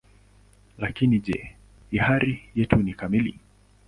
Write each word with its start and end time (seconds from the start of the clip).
Lakini 0.77 1.19
je, 1.27 1.37
hiari 1.91 2.33
yetu 2.55 2.75
ni 2.85 2.93
kamili? 3.03 3.39